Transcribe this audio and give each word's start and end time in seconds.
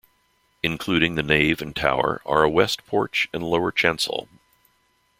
Including 0.63 1.13
the 1.13 1.21
nave 1.21 1.61
and 1.61 1.75
tower 1.75 2.23
are 2.25 2.41
a 2.41 2.49
west 2.49 2.87
porch 2.87 3.29
and 3.31 3.43
lower 3.43 3.71
chancel. 3.71 4.27